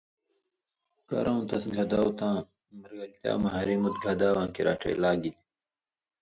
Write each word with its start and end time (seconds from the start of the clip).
کرؤوں 1.07 1.41
تس 1.49 1.63
گھداؤ 1.75 2.09
تاں 2.17 2.35
مرگلتیا 2.79 3.33
مہ 3.41 3.49
ہری 3.55 3.75
مُت 3.81 3.95
گھداواں 4.05 4.47
کریا 4.55 4.73
ڇېلا 4.81 5.11
گِلیۡ۔ 5.21 5.37